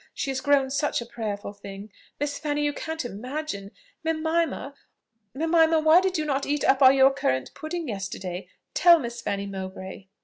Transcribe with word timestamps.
she 0.15 0.31
is 0.31 0.41
grown 0.41 0.71
such 0.71 0.99
a 0.99 1.05
prayerful 1.05 1.53
thing, 1.53 1.91
Miss 2.19 2.39
Fanny, 2.39 2.63
you 2.63 2.73
can't 2.73 3.05
imagine. 3.05 3.69
Mimima, 4.03 4.73
why 5.35 6.01
did 6.01 6.17
you 6.17 6.25
not 6.25 6.47
eat 6.47 6.63
up 6.65 6.81
all 6.81 6.91
your 6.91 7.11
currant 7.13 7.53
pudding 7.53 7.87
yesterday? 7.87 8.47
tell 8.73 8.97
Miss 8.97 9.21
Fanny 9.21 9.45
Mowbray!" 9.45 10.07